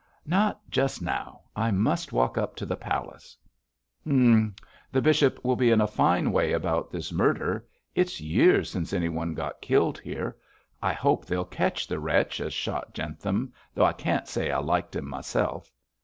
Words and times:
'Not 0.25 0.67
just 0.71 0.99
now. 1.03 1.41
I 1.55 1.69
must 1.69 2.11
walk 2.11 2.35
up 2.35 2.55
to 2.55 2.65
the 2.65 2.75
palace.' 2.75 3.37
'Hum! 4.03 4.55
The 4.91 4.99
bishop 4.99 5.45
will 5.45 5.55
be 5.55 5.69
in 5.69 5.79
a 5.79 5.85
fine 5.85 6.31
way 6.31 6.53
about 6.53 6.89
this 6.89 7.11
murder. 7.13 7.67
It's 7.93 8.19
years 8.19 8.71
since 8.71 8.93
anyone 8.93 9.35
got 9.35 9.61
killed 9.61 9.99
here. 9.99 10.37
I 10.81 10.91
hope 10.93 11.27
they'll 11.27 11.45
catch 11.45 11.85
the 11.85 11.99
wretch 11.99 12.41
as 12.41 12.51
shot 12.51 12.95
Jentham, 12.95 13.53
though 13.75 13.85
I 13.85 13.93
can't 13.93 14.27
say 14.27 14.49
I 14.49 14.57
liked 14.57 14.95
him 14.95 15.07
myself.' 15.07 15.71